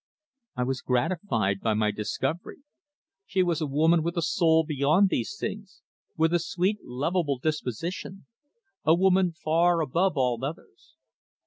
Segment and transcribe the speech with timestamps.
[0.55, 2.63] I was gratified by my discovery.
[3.27, 5.83] She was a woman with a soul beyond these things,
[6.17, 8.25] with a sweet, lovable disposition
[8.83, 10.95] a woman far above all others.